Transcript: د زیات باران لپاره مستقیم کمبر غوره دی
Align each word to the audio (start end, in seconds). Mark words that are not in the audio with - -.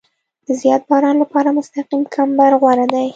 د 0.45 0.47
زیات 0.61 0.83
باران 0.89 1.15
لپاره 1.23 1.49
مستقیم 1.57 2.01
کمبر 2.15 2.51
غوره 2.61 2.85
دی 2.93 3.07